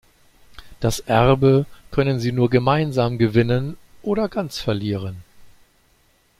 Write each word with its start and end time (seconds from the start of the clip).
Das 0.79 0.99
Erbe 0.99 1.67
können 1.91 2.19
sie 2.19 2.31
nur 2.31 2.49
gemeinsam 2.49 3.19
gewinnen 3.19 3.77
oder 4.01 4.29
ganz 4.29 4.57
verlieren. 4.57 5.23